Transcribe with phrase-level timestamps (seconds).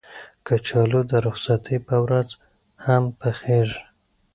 [0.45, 2.29] کچالو د رخصتۍ په ورځ
[2.85, 3.83] هم پخېږي